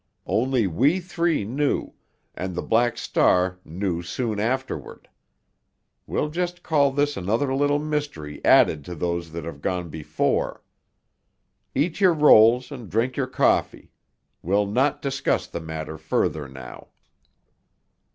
[0.25, 5.07] Only we three knew—and the Black Star knew soon afterward.
[6.07, 10.63] We'll just call this another little mystery added to those that have gone before.
[11.75, 13.91] Eat your rolls and drink your coffee.
[14.41, 16.87] We'll not discuss the matter further now."